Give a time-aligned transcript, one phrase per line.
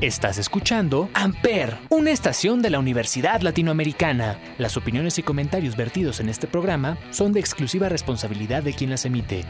[0.00, 4.38] Estás escuchando Amper, una estación de la Universidad Latinoamericana.
[4.56, 9.04] Las opiniones y comentarios vertidos en este programa son de exclusiva responsabilidad de quien las
[9.04, 9.44] emite.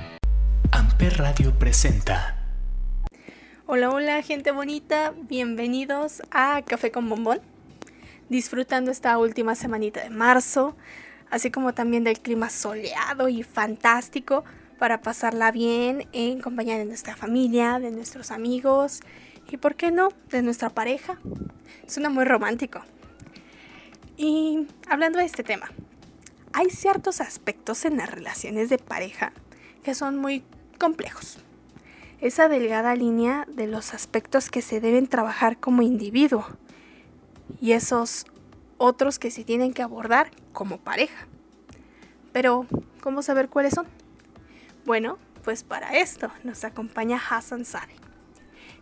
[0.72, 2.48] Amper Radio presenta.
[3.66, 5.12] Hola, hola, gente bonita.
[5.28, 7.42] Bienvenidos a Café con Bombón.
[8.30, 10.74] Disfrutando esta última semanita de marzo,
[11.28, 14.46] así como también del clima soleado y fantástico
[14.78, 19.02] para pasarla bien en compañía de nuestra familia, de nuestros amigos
[19.50, 21.18] y, ¿por qué no?, de nuestra pareja.
[21.86, 22.80] Suena muy romántico.
[24.16, 25.70] Y hablando de este tema,
[26.52, 29.32] hay ciertos aspectos en las relaciones de pareja
[29.82, 30.44] que son muy
[30.78, 31.38] complejos.
[32.20, 36.46] Esa delgada línea de los aspectos que se deben trabajar como individuo
[37.60, 38.26] y esos
[38.76, 41.26] otros que se tienen que abordar como pareja.
[42.32, 42.66] Pero,
[43.00, 43.86] ¿cómo saber cuáles son?
[44.84, 47.94] Bueno, pues para esto nos acompaña Hassan Sade.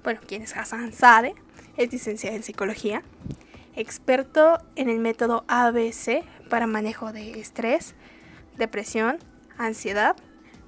[0.07, 1.35] Bueno, ¿quién es Hassan Sade?
[1.77, 3.03] Es licenciado en psicología,
[3.75, 7.97] experto en el método ABC para manejo de estrés,
[8.57, 9.19] depresión,
[9.59, 10.15] ansiedad,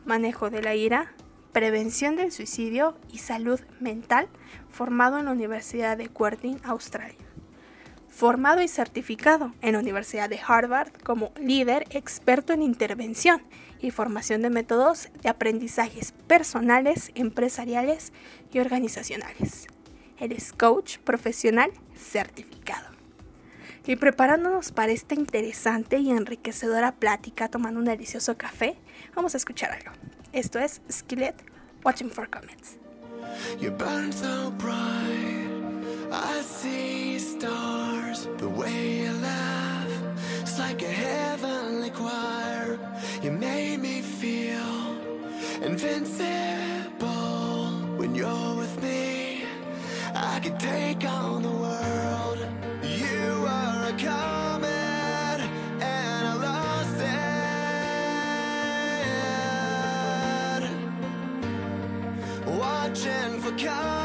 [0.04, 1.12] manejo de la ira,
[1.52, 4.26] prevención del suicidio y salud mental,
[4.70, 7.24] formado en la Universidad de Quertin, Australia.
[8.08, 13.40] Formado y certificado en la Universidad de Harvard como líder experto en intervención
[13.80, 18.12] y formación de métodos de aprendizajes personales, empresariales
[18.52, 19.66] y organizacionales.
[20.18, 22.88] Eres coach profesional certificado.
[23.86, 28.76] Y preparándonos para esta interesante y enriquecedora plática tomando un delicioso café,
[29.14, 29.92] vamos a escuchar algo.
[30.32, 31.34] Esto es Skillet
[31.84, 32.76] Watching for Comments.
[45.80, 49.44] Invincible when you're with me.
[50.12, 52.38] I could take on the world.
[52.82, 55.40] You are a comet,
[55.80, 57.00] and I lost
[62.42, 62.58] it.
[62.58, 63.97] Watching for comets,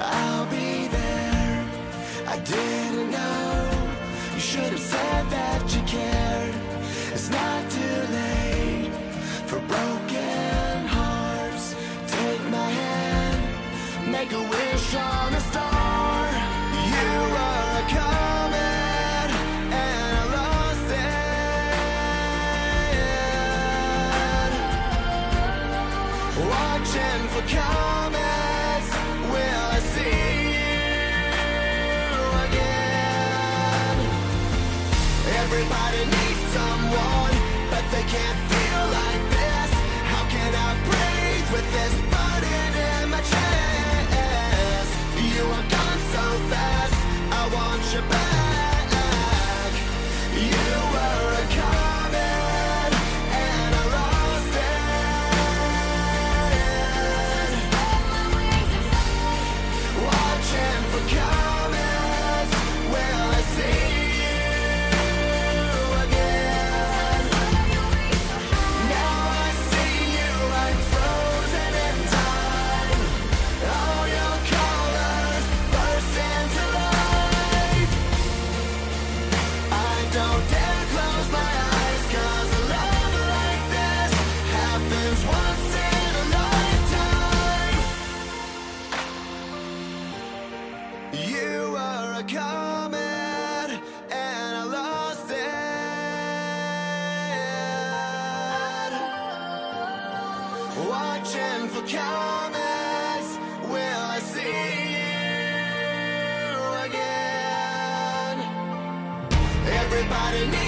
[0.00, 1.64] I'll be there.
[2.26, 3.88] I didn't know.
[4.34, 6.54] You should have said that you cared.
[7.12, 8.92] It's not too late
[9.46, 11.74] for broken hearts.
[12.06, 14.57] Take my hand, make a wish
[101.78, 103.38] For comets,
[103.70, 108.36] will I see you again?
[109.64, 110.67] Everybody needs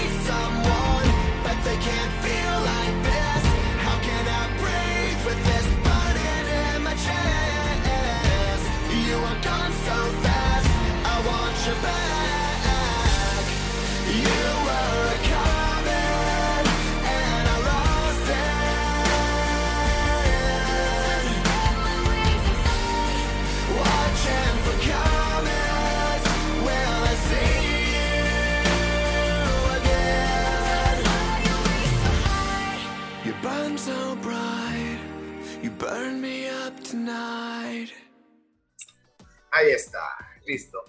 [39.61, 40.17] Ahí está,
[40.47, 40.83] listo.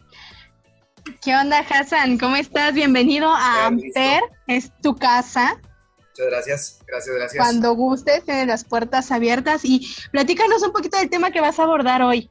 [1.23, 2.17] ¿Qué onda, Hassan?
[2.17, 2.73] ¿Cómo estás?
[2.73, 5.61] Bienvenido a Amper, es tu casa.
[5.99, 7.45] Muchas gracias, gracias, gracias.
[7.45, 11.65] Cuando gustes, tienes las puertas abiertas y platícanos un poquito del tema que vas a
[11.65, 12.31] abordar hoy.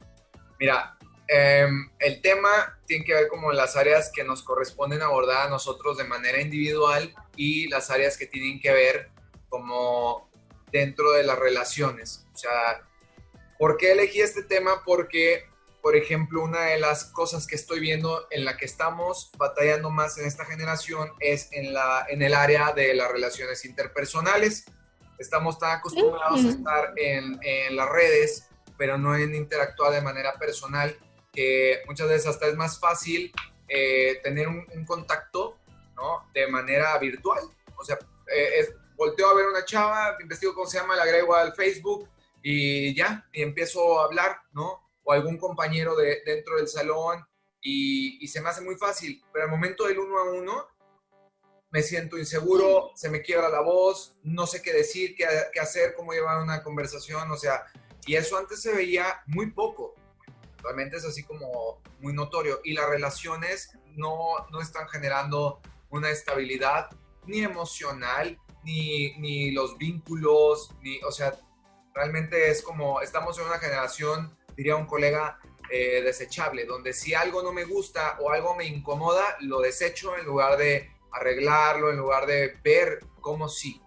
[0.58, 0.98] Mira,
[1.28, 5.96] em, el tema tiene que ver como las áreas que nos corresponden abordar a nosotros
[5.96, 9.12] de manera individual y las áreas que tienen que ver
[9.48, 10.28] como
[10.72, 12.26] dentro de las relaciones.
[12.34, 12.82] O sea,
[13.60, 14.82] ¿por qué elegí este tema?
[14.84, 15.51] Porque,
[15.82, 20.16] por ejemplo, una de las cosas que estoy viendo en la que estamos batallando más
[20.16, 24.64] en esta generación es en, la, en el área de las relaciones interpersonales.
[25.18, 28.48] Estamos tan acostumbrados a estar en, en las redes
[28.82, 30.96] pero no en interactuar de manera personal,
[31.32, 33.32] que muchas veces hasta es más fácil
[33.68, 35.56] eh, tener un, contacto,
[35.94, 36.28] ¿no?
[36.34, 37.44] De manera virtual.
[37.76, 37.96] O sea,
[38.26, 42.08] eh, volteo a ver una chava, investigo cómo se llama, la agrego al Facebook
[42.42, 44.80] y ya, y empiezo a hablar, ¿no?
[45.04, 47.24] O algún compañero de, dentro del salón
[47.60, 50.66] y, y se me hace muy fácil, pero al momento del uno a uno,
[51.70, 55.94] me siento inseguro, se me quiebra la voz, no sé qué decir, qué, qué, hacer,
[55.94, 57.64] cómo llevar una conversación, o sea,
[58.06, 59.94] y eso antes se veía muy poco.
[60.62, 62.60] Realmente es así como muy notorio.
[62.62, 65.60] Y las relaciones no, no están generando
[65.90, 66.90] una estabilidad
[67.26, 71.38] ni emocional, ni, ni los vínculos, ni, o sea,
[71.94, 75.38] realmente es como, estamos en una generación, diría un colega,
[75.70, 80.26] eh, desechable, donde si algo no me gusta o algo me incomoda, lo desecho en
[80.26, 83.80] lugar de arreglarlo, en lugar de ver cómo sí.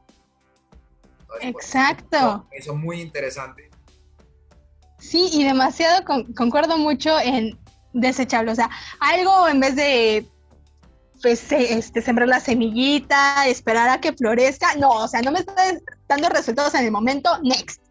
[1.42, 2.48] Exacto.
[2.52, 3.70] eso es muy interesante.
[5.00, 6.04] Sí, y demasiado
[6.36, 7.60] concuerdo mucho en
[7.94, 8.52] desechable.
[8.52, 8.70] O sea,
[9.00, 10.28] algo en vez de
[11.22, 14.76] pues, este, sembrar la semillita, esperar a que florezca.
[14.76, 15.56] No, o sea, no me está
[16.08, 17.30] dando resultados en el momento.
[17.44, 17.82] Next.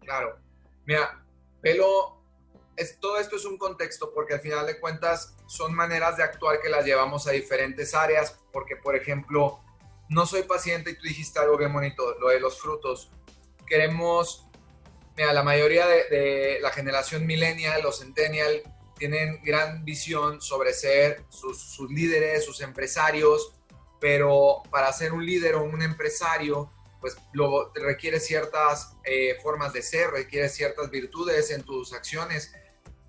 [0.00, 0.38] Claro.
[0.84, 1.24] Mira,
[1.60, 2.15] pelo,
[2.76, 6.60] es, todo esto es un contexto porque al final de cuentas son maneras de actuar
[6.60, 8.38] que las llevamos a diferentes áreas.
[8.52, 9.60] Porque, por ejemplo,
[10.08, 13.10] no soy paciente y tú dijiste algo bien bonito, lo de los frutos.
[13.66, 14.46] Queremos
[15.16, 18.62] Mira, la mayoría de, la generación millennial, los centennial,
[18.98, 23.54] tienen gran visión sobre ser sus, líderes, sus empresarios,
[23.98, 26.70] pero para ser un líder o un empresario,
[27.00, 32.52] pues lo, requiere ciertas eh, formas de ser, requiere ciertas virtudes en tus acciones.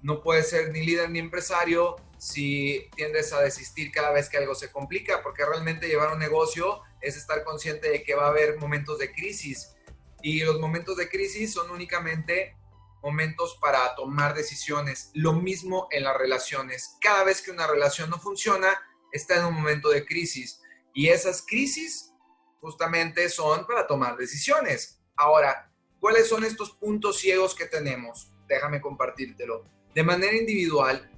[0.07, 4.56] No puedes ser ni líder ni empresario si tiendes a desistir cada vez que algo
[4.56, 8.57] se complica, porque realmente llevar un negocio es estar consciente de que va a haber
[8.57, 9.75] momentos de crisis
[10.21, 12.56] y los momentos de crisis son únicamente
[13.04, 15.12] momentos para tomar decisiones.
[15.13, 16.95] Lo mismo en las relaciones.
[17.01, 18.80] Cada vez que una relación no funciona,
[19.12, 20.62] está en un momento de crisis.
[20.94, 22.13] Y esas crisis
[22.62, 25.01] justamente son para tomar decisiones.
[25.18, 25.69] Ahora,
[26.00, 28.31] ¿cuáles son estos puntos ciegos que tenemos?
[28.48, 29.75] Déjame compartírtelo.
[29.97, 31.09] De manera individual,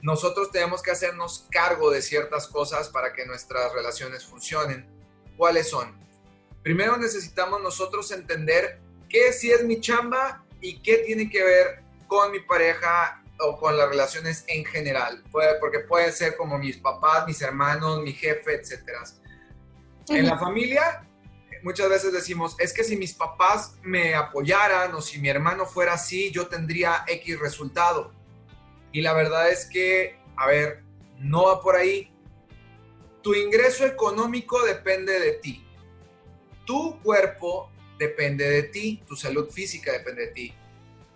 [0.00, 4.86] nosotros tenemos que hacernos cargo de ciertas cosas para que nuestras relaciones funcionen.
[5.36, 6.00] ¿Cuáles son?
[6.62, 8.80] primero necesitamos nosotros entender
[9.10, 13.76] qué sí es mi chamba y qué tiene que ver con mi pareja o con
[13.76, 15.22] las relaciones en general,
[15.60, 18.80] porque puede ser como mis papás, mis hermanos, mi jefe, etc.
[20.08, 21.06] En la familia,
[21.62, 25.92] muchas veces decimos, es que si mis papás me apoyaran o si mi hermano fuera
[25.92, 28.21] así, yo tendría X resultado.
[28.92, 30.84] Y la verdad es que, a ver,
[31.18, 32.10] no va por ahí.
[33.22, 35.66] Tu ingreso económico depende de ti
[36.64, 40.54] tu cuerpo depende de ti, tu salud física depende de ti.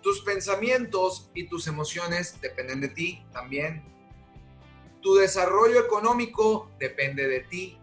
[0.01, 3.83] Tus pensamientos y tus emociones dependen de ti también.
[5.01, 7.77] Tu desarrollo económico depende de ti.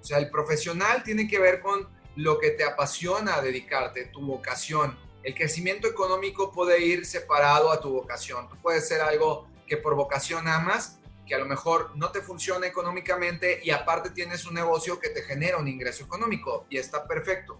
[0.00, 4.96] O sea, el profesional tiene que ver con lo que te apasiona dedicarte, tu vocación.
[5.26, 8.48] El crecimiento económico puede ir separado a tu vocación.
[8.48, 12.64] Tú puedes ser algo que por vocación amas, que a lo mejor no te funciona
[12.64, 17.58] económicamente y aparte tienes un negocio que te genera un ingreso económico y está perfecto.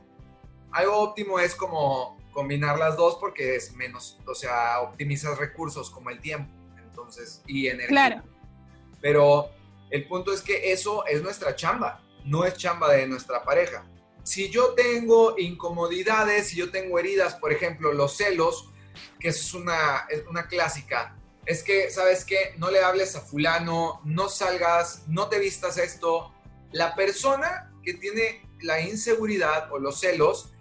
[0.71, 6.11] Algo óptimo es como combinar las dos porque es menos, o sea, optimizas recursos como
[6.11, 7.89] el tiempo, entonces, y energía.
[7.89, 8.23] Claro.
[9.01, 9.51] Pero
[9.91, 13.85] el punto es que eso es nuestra chamba, no es chamba de nuestra pareja.
[14.27, 18.73] Si yo tengo incomodidades, si yo tengo heridas, por ejemplo, los celos,
[19.21, 22.57] que es una, una clásica, es que, ¿sabes qué?
[22.59, 26.35] No le hables a fulano, no salgas, no te vistas esto.
[26.73, 30.53] La persona que tiene la inseguridad o los celos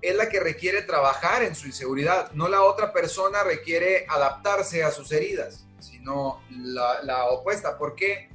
[0.00, 4.90] es la que requiere trabajar en su inseguridad, no la otra persona requiere adaptarse a
[4.90, 7.76] sus heridas, sino la, la opuesta.
[7.76, 8.30] ¿Por qué?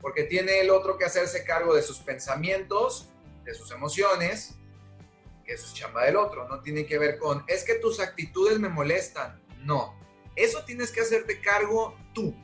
[0.00, 3.11] Porque tiene el otro que hacerse cargo de sus pensamientos,
[3.44, 4.54] de sus emociones,
[5.44, 8.58] que eso es chamba del otro, no tiene que ver con, es que tus actitudes
[8.58, 9.94] me molestan, no,
[10.36, 12.34] eso tienes que hacerte cargo tú.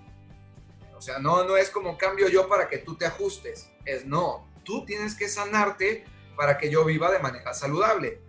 [0.96, 3.70] O sea, no, no es como cambio yo para que tú te ajustes.
[3.84, 6.04] Es no, tú tienes que sanarte
[6.36, 8.20] para que yo viva de manera saludable.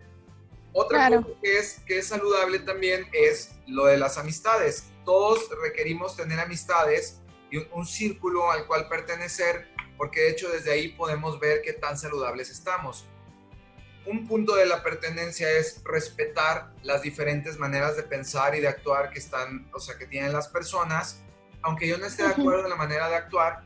[0.71, 4.91] Otra cosa que es, que es saludable también es lo de las amistades.
[5.03, 7.21] Todos requerimos tener amistades
[7.51, 9.67] y un, círculo al cual pertenecer,
[9.99, 13.05] porque de hecho desde ahí podemos ver qué tan saludables estamos.
[14.05, 19.09] Un punto de la pertenencia es respetar las diferentes maneras de pensar y de actuar
[19.11, 21.21] que están, o sea, que tienen las personas,
[21.61, 23.65] aunque yo no esté de acuerdo en la manera de actuar,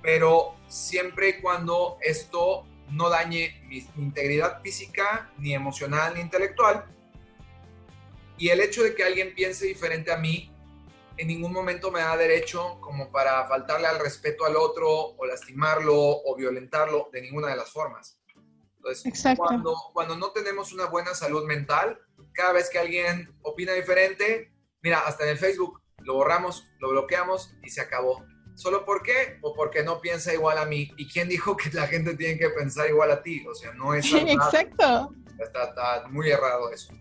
[0.00, 6.86] pero siempre y cuando esto no dañe mi integridad física, ni emocional, ni intelectual.
[8.38, 10.50] Y el hecho de que alguien piense diferente a mí,
[11.20, 15.94] en ningún momento me da derecho como para faltarle al respeto al otro, o lastimarlo,
[15.94, 18.18] o violentarlo, de ninguna de las formas.
[18.76, 22.00] Entonces, cuando, cuando no tenemos una buena salud mental,
[22.32, 24.50] cada vez que alguien opina diferente,
[24.80, 28.24] mira, hasta en el Facebook, lo borramos, lo bloqueamos y se acabó.
[28.54, 29.38] ¿Solo por qué?
[29.42, 30.90] O porque no piensa igual a mí.
[30.96, 33.46] ¿Y quién dijo que la gente tiene que pensar igual a ti?
[33.46, 34.10] O sea, no es...
[34.14, 35.14] Exacto.
[35.38, 36.94] Está, muy errado eso.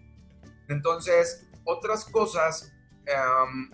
[0.67, 2.73] Entonces, otras cosas
[3.05, 3.71] em,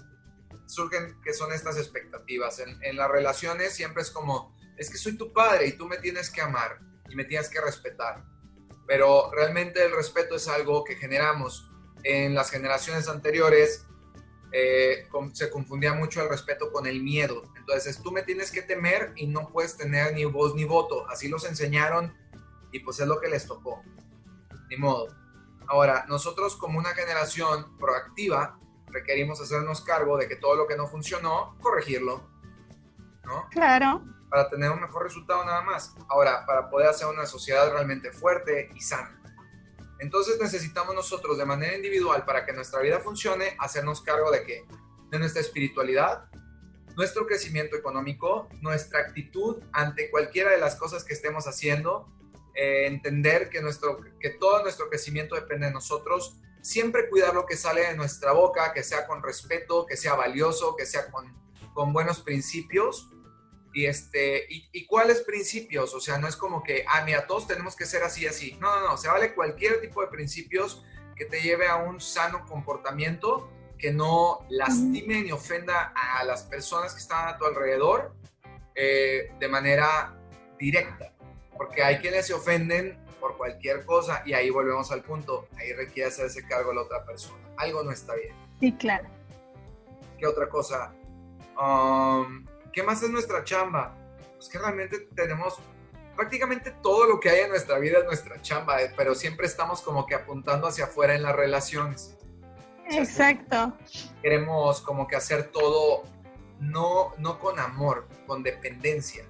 [0.65, 2.59] surgen que son estas expectativas.
[2.59, 6.29] En, las relaciones siempre es como, es que soy tu padre y tú me tienes
[6.29, 6.79] que amar
[7.09, 8.23] y me tienes que respetar.
[8.87, 11.69] Pero realmente el respeto es algo que generamos.
[12.03, 13.85] En las generaciones anteriores
[14.51, 17.43] eh, se confundía mucho el respeto con el miedo.
[17.57, 21.09] Entonces, tú me tienes que temer y no puedes tener ni voz ni voto.
[21.09, 22.15] Así los enseñaron
[22.71, 23.81] y pues es lo que les tocó.
[24.69, 25.07] Ni modo.
[25.67, 28.59] Ahora, nosotros como una generación proactiva,
[28.95, 32.29] requerimos hacernos cargo de que todo lo que no funcionó, corregirlo.
[33.25, 33.47] ¿No?
[33.51, 34.01] Claro.
[34.29, 35.93] Para tener un mejor resultado nada más.
[36.07, 39.21] Ahora, para poder hacer una sociedad realmente fuerte y sana.
[39.99, 44.65] Entonces necesitamos nosotros de manera individual para que nuestra vida funcione, hacernos cargo de qué?
[45.09, 46.29] De nuestra espiritualidad,
[46.95, 52.07] nuestro crecimiento económico, nuestra actitud ante cualquiera de las cosas que estemos haciendo,
[52.55, 57.55] eh, entender que, nuestro, que todo nuestro crecimiento depende de nosotros, siempre cuidar lo que
[57.55, 61.31] sale de nuestra boca, que sea con respeto, que sea valioso, que sea con,
[61.93, 63.11] buenos principios
[63.71, 67.75] y, este, y, cuáles principios, o sea, no es como que, ah, mira, todos tenemos
[67.75, 68.57] que ser así, así.
[68.59, 70.83] No, no, no, se vale cualquier tipo de principios
[71.15, 76.93] que te lleve a un sano comportamiento, que no lastime ni ofenda a las personas
[76.93, 78.15] que están a tu alrededor
[78.73, 80.17] eh, de manera
[80.57, 81.13] directa.
[81.55, 86.09] Porque hay quienes se ofenden por cualquier cosa y ahí volvemos al punto, ahí requiere
[86.09, 87.43] hacerse cargo la otra persona.
[87.57, 88.35] Algo no está bien.
[88.59, 89.07] Sí, claro.
[90.19, 90.93] ¿Qué otra cosa?
[91.59, 93.97] Um, ¿Qué más es nuestra chamba?
[94.35, 95.57] Pues que realmente tenemos
[96.15, 99.81] prácticamente todo lo que hay en nuestra vida es nuestra chamba, eh, pero siempre estamos
[99.81, 102.15] como que apuntando hacia afuera en las relaciones.
[102.91, 103.75] Exacto.
[104.21, 106.03] Queremos como que hacer todo
[106.59, 109.25] no, no con amor, con dependencia.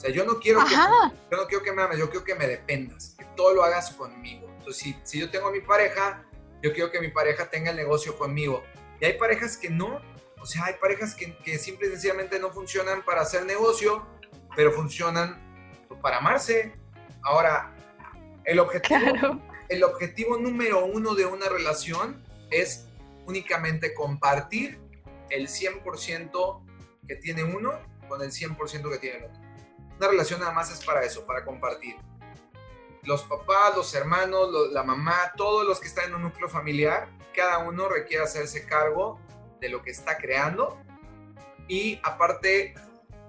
[0.00, 2.34] O sea, yo no quiero que yo no quiero que me ames, yo quiero que
[2.34, 4.48] me dependas, que todo lo hagas conmigo.
[4.56, 6.24] Entonces, si, si yo tengo a mi pareja,
[6.62, 8.64] yo quiero que mi pareja tenga el negocio conmigo.
[8.98, 10.00] Y hay parejas que no,
[10.40, 14.06] o sea, hay parejas que, que simple y sencillamente no funcionan para hacer negocio,
[14.56, 15.38] pero funcionan
[16.00, 16.72] para amarse.
[17.20, 17.76] Ahora,
[18.44, 19.38] el objetivo,
[19.68, 22.86] el objetivo número uno de una relación es
[23.26, 24.80] únicamente compartir
[25.28, 26.64] el 100%
[27.06, 27.72] que tiene uno
[28.08, 29.49] con el 100% que tiene el otro.
[30.00, 31.94] Una relación nada más es para eso, para compartir.
[33.02, 37.58] Los papás, los hermanos, la mamá, todos los que están en un núcleo familiar, cada
[37.58, 39.20] uno requiere hacerse cargo
[39.60, 40.78] de lo que está creando.
[41.68, 42.72] Y aparte,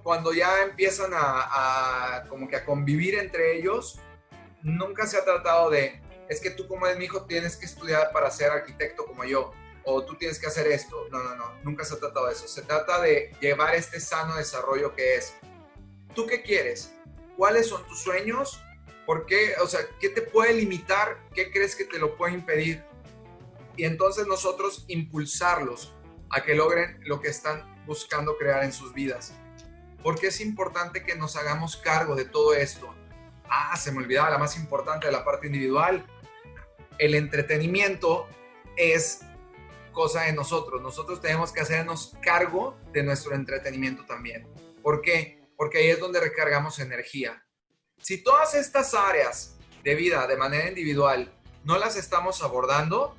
[0.02, 4.00] cuando ya empiezan a, como que a convivir entre ellos,
[4.62, 8.14] nunca se ha tratado de, es que tú como es mi hijo tienes que estudiar
[8.14, 9.52] para ser arquitecto como yo,
[9.84, 11.10] o tú tienes que hacer esto.
[11.12, 12.48] No, no, no, nunca se ha tratado de eso.
[12.48, 15.36] Se trata de llevar este sano desarrollo que es,
[16.14, 16.94] ¿tú qué quieres?
[17.38, 18.64] ¿Cuáles son tus sueños?
[19.06, 19.56] ¿Por qué?
[19.62, 21.18] O sea, ¿qué te puede limitar?
[21.34, 22.84] ¿Qué crees que te lo puede impedir?
[23.76, 25.94] Y entonces nosotros impulsarlos
[26.30, 29.34] a que logren lo que están buscando crear en sus vidas.
[30.04, 32.94] Porque es importante que nos hagamos cargo de todo esto.
[33.50, 36.06] Ah, se me olvidaba la más importante de la parte individual.
[36.98, 38.28] El entretenimiento
[38.76, 39.22] es
[39.92, 40.82] cosa de nosotros.
[40.82, 44.48] Nosotros tenemos que hacernos cargo de nuestro entretenimiento también.
[44.82, 45.41] ¿Por qué?
[45.62, 47.46] Porque ahí es donde recargamos energía.
[48.02, 51.32] Si todas estas áreas de vida de manera individual
[51.64, 53.16] no las estamos abordando,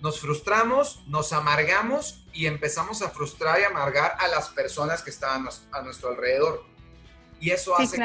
[0.00, 5.46] nos frustramos, nos amargamos y empezamos a frustrar y amargar a las personas que están
[5.70, 6.64] a nuestro alrededor.
[7.38, 7.98] Y eso hace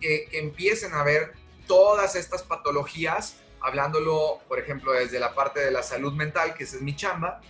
[0.00, 1.34] que, empiecen a ver
[1.66, 6.76] todas estas patologías, hablándolo, por ejemplo, desde la parte de la salud mental, que esa
[6.76, 7.42] es mi chamba,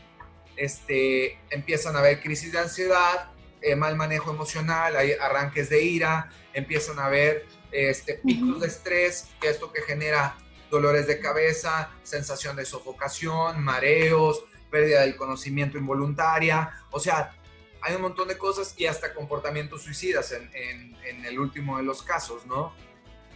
[0.57, 3.31] este, empiezan a haber crisis de ansiedad,
[3.63, 9.29] eh, mal manejo emocional, hay arranques de ira, empiezan a haber este, picos de estrés,
[9.41, 10.37] que esto que genera
[10.71, 17.35] dolores de cabeza, sensación de sofocación, mareos, pérdida del conocimiento involuntaria, o sea,
[17.81, 20.51] hay un montón de cosas y hasta comportamientos suicidas en,
[21.05, 22.73] en, el último de los casos, ¿no?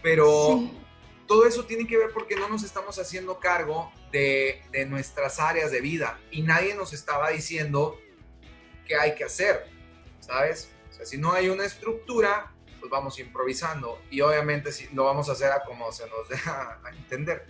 [0.01, 0.69] Pero
[1.27, 5.71] todo eso tiene que ver porque no nos estamos haciendo cargo de, de nuestras áreas
[5.71, 7.97] de vida y nadie nos estaba diciendo
[8.85, 9.65] qué hay que hacer,
[10.23, 10.69] ¿sabes?
[10.89, 15.33] O sea, si no hay una estructura, pues vamos improvisando y obviamente lo vamos a
[15.33, 17.45] hacer a como se nos deja a entender.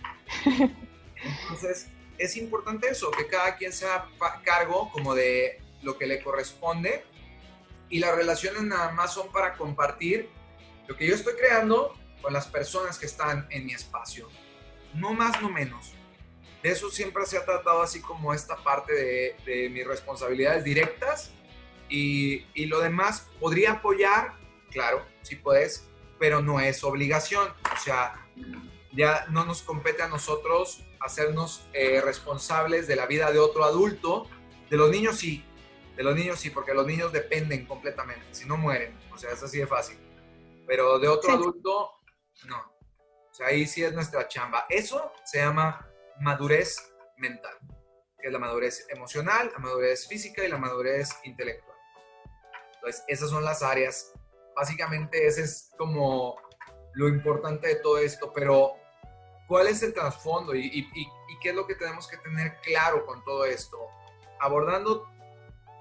[1.42, 1.88] Entonces,
[2.18, 4.08] es importante eso, que cada quien sea
[4.44, 7.04] cargo como de lo que le corresponde
[7.88, 10.28] y las relaciones nada más son para compartir
[10.86, 14.28] lo que yo estoy creando con las personas que están en mi espacio.
[14.94, 15.92] No más, no menos.
[16.62, 21.32] De eso siempre se ha tratado así como esta parte de, de mis responsabilidades directas
[21.88, 24.34] y, y, lo demás podría apoyar,
[24.70, 25.88] claro, si puedes,
[26.18, 27.48] pero no es obligación.
[27.48, 28.26] O sea,
[28.92, 34.28] ya no nos compete a nosotros hacernos eh, responsables de la vida de otro adulto.
[34.70, 35.44] De los niños sí,
[35.96, 39.42] de los niños sí, porque los niños dependen completamente, si no mueren, o sea, es
[39.42, 39.98] así de fácil.
[40.66, 42.00] Pero de otro adulto,
[42.46, 42.58] no.
[43.30, 44.66] O sea, ahí sí es nuestra chamba.
[44.68, 45.86] Eso se llama
[46.20, 47.58] madurez mental,
[48.20, 51.73] que es la madurez emocional, la madurez física y la madurez intelectual.
[52.84, 54.12] Entonces, esas son las áreas.
[54.54, 56.36] Básicamente, ese es como
[56.92, 58.74] lo importante de todo esto, pero
[59.48, 63.24] ¿cuál es el trasfondo y, y qué es lo que tenemos que tener claro con
[63.24, 63.78] todo esto?
[64.38, 65.08] Abordando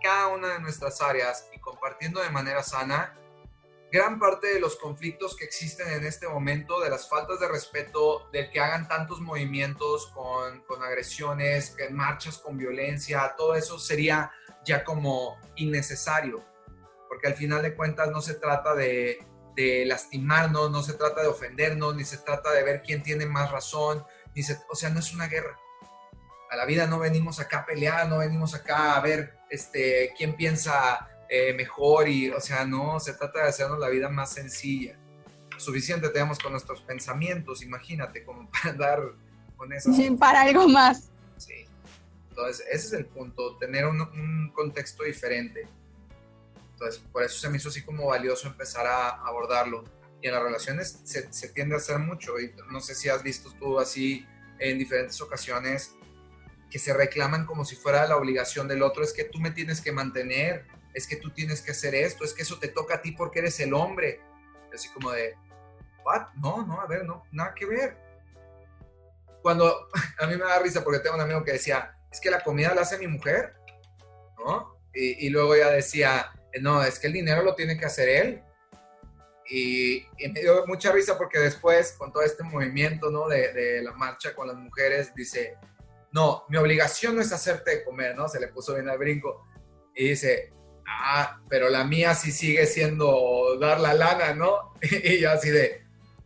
[0.02, 3.18] cada una de nuestras áreas y compartiendo de manera sana,
[3.92, 8.30] gran parte de los conflictos que existen en este momento, de las faltas de respeto,
[8.32, 14.32] del que hagan tantos movimientos con, con agresiones, que marchas con violencia, todo eso sería
[14.66, 16.53] ya como innecesario,
[17.14, 19.24] porque al final de cuentas no se trata de,
[19.56, 23.52] de lastimarnos, no se trata de ofendernos, ni se trata de ver quién tiene más
[23.52, 25.56] razón, ni se, o sea, no es una guerra.
[26.50, 30.36] A la vida no venimos acá a pelear, no venimos acá a ver este, quién
[30.36, 34.98] piensa eh, mejor y, o sea, no, se trata de hacernos la vida más sencilla.
[35.58, 39.00] Suficiente tenemos con nuestros pensamientos, imagínate, como para dar
[39.56, 39.94] con eso.
[39.94, 41.12] Sí, para algo más.
[41.38, 41.68] Sí.
[42.30, 45.68] Entonces, ese es el punto, tener un, contexto diferente.
[46.74, 49.84] Entonces, por eso se me hizo así como valioso empezar a abordarlo.
[50.22, 52.40] Y en las relaciones se, se tiende a hacer mucho.
[52.40, 54.26] Y no sé si has visto tú así
[54.60, 55.96] en diferentes ocasiones
[56.74, 59.80] que se reclaman como si fuera la obligación del otro, es que tú me tienes
[59.80, 63.02] que mantener, es que tú tienes que hacer esto, es que eso te toca a
[63.04, 64.22] ti porque eres el hombre.
[64.74, 65.36] Así como de,
[66.04, 66.30] ¿what?
[66.36, 67.96] No, no, a ver, no, nada que ver.
[69.44, 69.88] Cuando
[70.20, 72.74] a mí me da risa porque tengo un amigo que decía, es que la comida
[72.74, 73.54] la hace mi mujer,
[74.44, 74.80] ¿no?
[74.96, 78.42] Y, luego ya decía, no, es que el dinero lo tiene que hacer él.
[79.50, 83.28] Y, me dio mucha risa porque después, con todo este movimiento, ¿no?
[83.28, 85.58] De, de la marcha con las mujeres, dice,
[86.12, 88.30] no, mi obligación no es hacerte de comer, ¿no?
[88.30, 89.48] Se le puso bien al brinco.
[89.96, 90.54] Y dice,
[90.88, 94.74] ah, pero la mía sí sigue siendo dar la lana, ¿no?
[94.82, 95.84] y yo así de,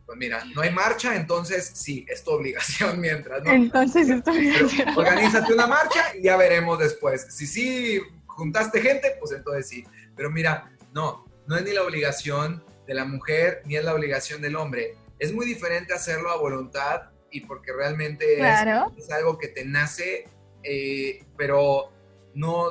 [0.08, 3.52] pues mira, no hay marcha, entonces sí, es tu obligación mientras, ¿no?
[3.52, 4.96] Entonces es tu obligación.
[4.96, 7.26] organízate una marcha y ya veremos después.
[7.28, 9.84] Si sí juntaste gente, pues entonces sí.
[10.18, 14.42] Pero mira, no, no es ni la obligación de la mujer ni es la obligación
[14.42, 14.96] del hombre.
[15.18, 20.28] Es muy diferente hacerlo a voluntad y porque realmente es, algo que te nace,
[20.62, 21.92] eh, pero
[22.34, 22.66] no,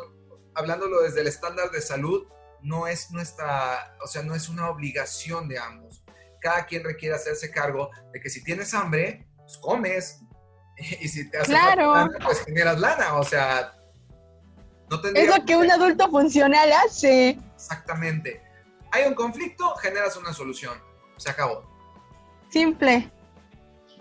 [0.56, 2.28] hablándolo desde el estándar de salud,
[2.62, 6.04] no es nuestra, o sea, no es una obligación de ambos.
[6.42, 10.22] Cada quien requiere hacerse cargo de que si tienes hambre, pues comes.
[11.02, 12.08] Y si te hace claro.
[12.24, 13.16] pues generas lana.
[13.16, 13.77] O sea,
[14.90, 17.38] no Es lo que un adulto funcional hace.
[17.56, 18.42] Exactamente.
[18.92, 20.82] Hay un conflicto, generas una solución.
[21.18, 21.64] Se acabó.
[22.50, 23.12] Simple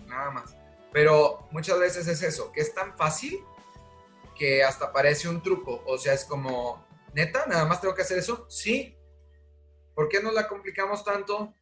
[0.07, 0.57] nada más.
[0.93, 3.39] Pero muchas veces es eso, que es tan fácil
[4.37, 5.83] que hasta parece un truco.
[5.87, 8.47] O sea, es como, neta, nada más tengo que hacer eso.
[8.49, 8.97] Sí.
[9.95, 11.55] ¿Por qué nos la complicamos tanto?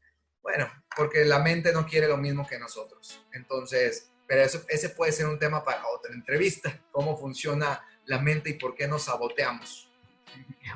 [0.43, 3.25] Bueno, porque la mente no quiere lo mismo que nosotros.
[3.33, 6.81] Entonces, pero eso, ese puede ser un tema para otra entrevista.
[6.91, 9.89] Cómo funciona la mente y por qué nos saboteamos.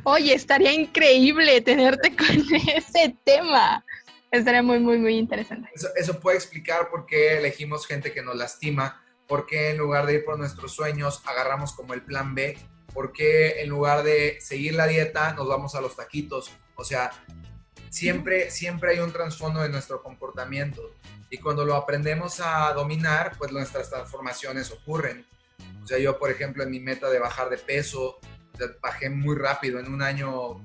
[0.05, 2.45] Oye, estaría increíble tenerte con
[2.77, 3.85] ese tema.
[4.31, 5.71] Estaría muy, muy, muy interesante.
[5.97, 10.15] Eso, puede explicar por qué elegimos gente que nos lastima, por qué en lugar de
[10.15, 12.59] ir por nuestros sueños agarramos como el plan B,
[12.93, 16.53] por qué en lugar de seguir la dieta nos vamos a los taquitos.
[16.77, 17.11] O sea,
[17.91, 20.95] siempre, siempre hay un trasfondo de nuestro comportamiento
[21.31, 25.27] y cuando lo aprendemos a dominar, pues nuestras transformaciones ocurren.
[25.89, 28.19] Sea, yo, por ejemplo, en mi meta de bajar de peso,
[28.83, 30.59] bajé muy rápido, en un año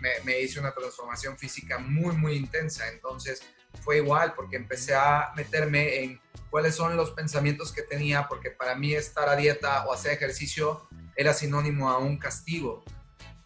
[0.00, 3.42] me, me hice una transformación física muy, muy intensa, entonces
[3.82, 8.74] fue igual porque empecé a meterme en cuáles son los pensamientos que tenía, porque para
[8.74, 12.82] mí estar a dieta o hacer ejercicio era sinónimo a un castigo,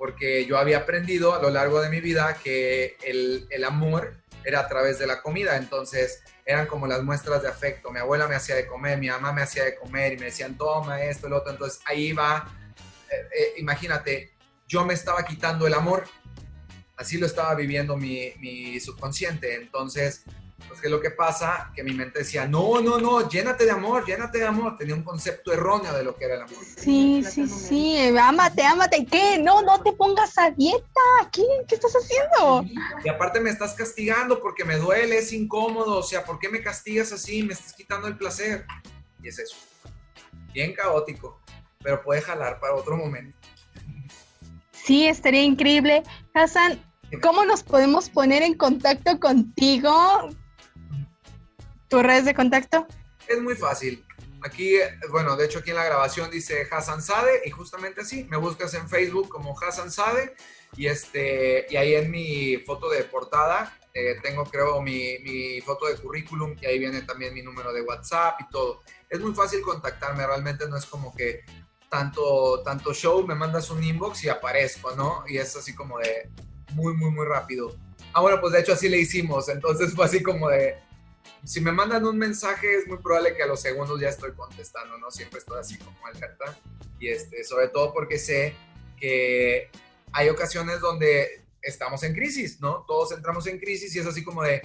[0.01, 4.67] porque yo había aprendido a lo largo de mi vida que el, amor era a
[4.67, 7.91] través de la comida, entonces eran como las muestras de afecto.
[7.91, 10.57] Mi abuela me hacía de comer, mi mamá me hacía de comer y me decían,
[10.57, 11.53] toma esto, el otro.
[11.53, 12.51] Entonces ahí va,
[13.11, 14.33] eh, eh, imagínate,
[14.67, 16.05] yo me estaba quitando el amor.
[16.97, 19.55] Así lo estaba viviendo mi subconsciente.
[19.55, 20.25] Entonces,
[20.68, 21.70] pues, ¿qué es lo que pasa?
[21.75, 24.77] Que mi mente decía, no, no, no, llénate de amor, llénate de amor.
[24.77, 26.64] Tenía un concepto erróneo de lo que era el amor.
[26.77, 29.07] Sí, sí, sí, ámate, ámate.
[29.07, 29.38] ¿Qué?
[29.38, 31.01] No, no te pongas a dieta.
[31.33, 31.44] ¿Qué?
[31.68, 32.64] ¿Qué estás haciendo?
[33.05, 35.99] Y aparte me estás castigando porque me duele, es incómodo.
[35.99, 37.42] O sea, ¿por qué me castigas así?
[37.42, 38.66] Me estás quitando el placer.
[39.23, 39.57] Y es eso.
[40.53, 41.40] Bien caótico,
[41.83, 43.38] pero puede jalar para otro momento.
[44.73, 46.03] Sí, estaría increíble.
[46.35, 46.83] Hassan,
[47.23, 50.31] ¿cómo nos podemos poner en contacto contigo?
[51.90, 52.87] ¿Tus redes de contacto?
[53.26, 54.07] Es muy fácil.
[54.42, 54.76] Aquí,
[55.11, 58.72] bueno, de hecho aquí en la grabación dice Hassan Sade y justamente así, me buscas
[58.74, 60.37] en Facebook como Hassan Sade
[60.76, 65.87] y, este, y ahí en mi foto de portada eh, tengo creo mi, mi, foto
[65.87, 68.83] de currículum y ahí viene también mi número de WhatsApp y todo.
[69.09, 71.40] Es muy fácil contactarme, realmente no es como que
[71.88, 75.24] tanto, tanto show, me mandas un inbox y aparezco, ¿no?
[75.26, 76.31] Y es así como de
[76.72, 77.74] muy, muy, muy rápido.
[78.12, 80.76] Ah, bueno, pues de hecho así le hicimos, entonces fue así como de,
[81.45, 84.99] si me mandan un mensaje es muy probable que a los segundos ya estoy contestando,
[84.99, 85.11] ¿no?
[85.11, 86.57] Siempre estoy así como alerta.
[86.99, 88.55] Y este, sobre todo porque sé
[88.99, 89.71] que
[90.12, 92.85] hay ocasiones donde estamos en crisis, ¿no?
[92.87, 94.62] Todos entramos en crisis y es así como de,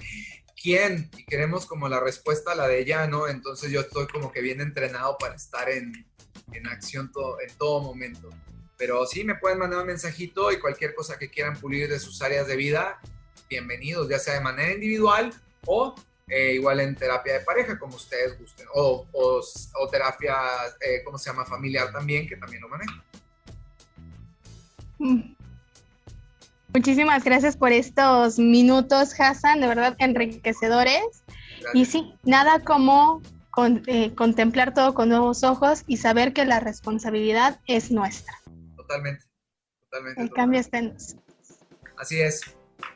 [0.60, 1.10] ¿quién?
[1.16, 3.28] Y queremos como la respuesta a la de ya, ¿no?
[3.28, 6.06] Entonces yo estoy como que bien entrenado para estar en,
[6.52, 8.30] en acción todo, en todo momento.
[8.76, 12.20] Pero sí, me pueden mandar un mensajito y cualquier cosa que quieran pulir de sus
[12.20, 13.00] áreas de vida,
[13.48, 15.32] bienvenidos, ya sea de manera individual
[15.64, 15.94] o
[16.28, 20.34] eh, igual en terapia de pareja, como ustedes gusten, o, o, o terapia,
[20.80, 21.44] eh, ¿cómo se llama?
[21.44, 22.94] Familiar también, que también lo manejo.
[26.74, 31.22] Muchísimas gracias por estos minutos, Hassan, de verdad enriquecedores.
[31.60, 31.74] Gracias.
[31.74, 36.60] Y sí, nada como con, eh, contemplar todo con nuevos ojos y saber que la
[36.60, 38.34] responsabilidad es nuestra.
[38.76, 39.24] Totalmente,
[39.84, 40.20] totalmente.
[40.22, 40.34] El totalmente.
[40.34, 40.96] cambio está en
[41.98, 42.42] Así es.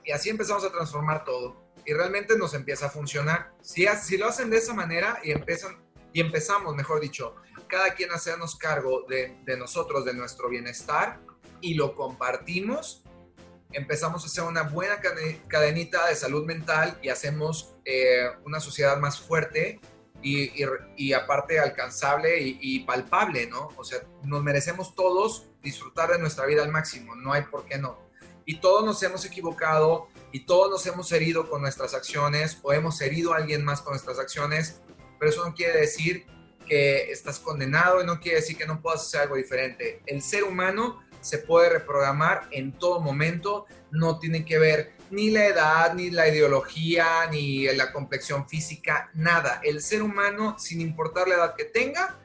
[0.05, 3.53] Y así empezamos a transformar todo y realmente nos empieza a funcionar.
[3.63, 5.79] Si, si lo hacen de esa manera y, empiezan,
[6.13, 7.37] y empezamos, mejor dicho,
[7.69, 11.21] cada quien a hacernos cargo de, nosotros, de nuestro bienestar
[11.61, 13.05] y lo compartimos,
[13.73, 15.01] empezamos a hacer una buena
[15.49, 19.81] cadenita de salud mental y hacemos eh, una sociedad más fuerte
[20.23, 20.67] y, y,
[20.97, 23.69] y aparte alcanzable y, y, palpable, ¿no?
[23.77, 27.79] O sea, nos merecemos todos disfrutar de nuestra vida al máximo, no hay por qué
[27.79, 27.99] no.
[28.45, 33.01] Y todos nos hemos equivocado, y todos nos hemos herido con nuestras acciones o hemos
[33.01, 34.81] herido a alguien más con nuestras acciones,
[35.19, 36.27] pero eso no quiere decir
[36.67, 40.03] que estás condenado y no quiere decir que no puedas hacer algo diferente.
[40.07, 45.47] El ser humano se puede reprogramar en todo momento, no tiene que ver ni la
[45.47, 49.61] edad, ni la ideología, ni la complexión física, nada.
[49.65, 52.19] El ser humano, sin importar la edad que tenga,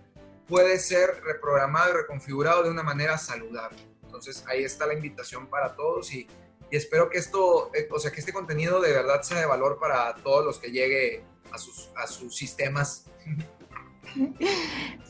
[0.47, 3.79] puede ser reprogramado y reconfigurado de una manera saludable.
[4.03, 6.27] Entonces ahí está la invitación para todos y
[6.75, 9.79] y espero que esto, eh, o sea, que este contenido de verdad sea de valor
[9.79, 13.05] para todos los que llegue a sus, a sus sistemas.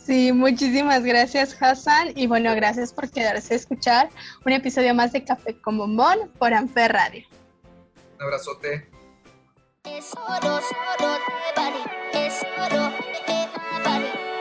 [0.06, 4.10] Sí, muchísimas gracias Hassan y bueno, gracias por quedarse a escuchar
[4.46, 7.28] un episodio más de Café con Bombón por Amper Radio.
[8.18, 8.88] Un abrazote.
[9.86, 11.18] Es oro, oro,
[12.14, 12.94] es oro,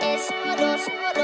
[0.02, 1.23] es